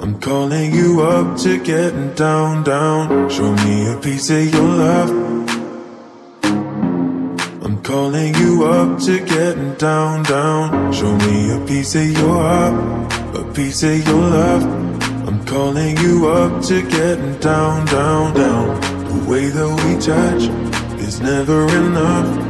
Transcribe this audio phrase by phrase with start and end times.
[0.00, 3.28] I'm calling you up to getting down, down.
[3.28, 5.10] Show me a piece of your love.
[7.62, 10.22] I'm calling you up to getting down.
[10.22, 10.92] Down.
[10.94, 12.74] Show me a piece of your heart,
[13.36, 14.62] a piece of your love.
[15.28, 18.80] I'm calling you up to getting down, down, down.
[18.80, 20.48] The way that we touch
[21.06, 22.49] is never enough.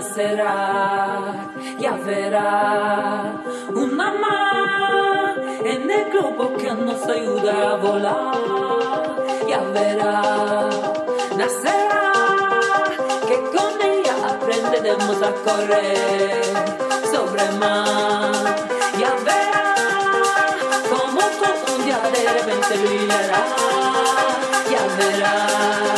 [0.00, 3.34] nacerá, ya verá
[3.74, 10.22] una más en el globo que nos ayuda a volar, ya verá,
[11.36, 12.12] nacerá,
[13.28, 16.44] que con ella aprenderemos a correr
[17.12, 18.32] sobre mar,
[18.98, 19.74] ya verá,
[20.92, 23.44] como todo un día de repente brillará,
[24.72, 25.89] ya verá.